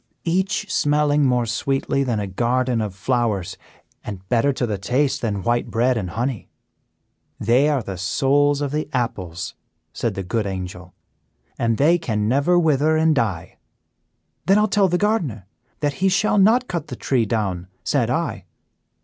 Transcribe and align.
Each 0.25 0.65
smelling 0.73 1.27
more 1.27 1.45
sweetly 1.45 2.03
than 2.03 2.19
a 2.19 2.25
garden 2.25 2.81
of 2.81 2.95
flowers, 2.95 3.55
and 4.03 4.27
better 4.29 4.51
to 4.51 4.65
the 4.65 4.79
taste 4.79 5.21
than 5.21 5.43
white 5.43 5.67
bread 5.69 5.95
and 5.95 6.09
honey. 6.09 6.49
"'They 7.39 7.69
are 7.69 7.97
souls 7.97 8.61
of 8.61 8.71
the 8.71 8.89
apples,' 8.93 9.53
said 9.93 10.15
the 10.15 10.23
good 10.23 10.47
Angel,' 10.47 10.95
and 11.59 11.77
they 11.77 11.99
can 11.99 12.27
never 12.27 12.57
wither 12.57 12.97
and 12.97 13.13
die.' 13.13 13.59
"'Then 14.47 14.57
I'll 14.57 14.67
tell 14.67 14.87
the 14.87 14.97
gardener 14.97 15.45
that 15.81 15.93
he 16.01 16.09
shall 16.09 16.39
not 16.39 16.67
cut 16.67 16.87
the 16.87 16.95
tree 16.95 17.27
down,' 17.27 17.67
said 17.83 18.09
I." 18.09 18.45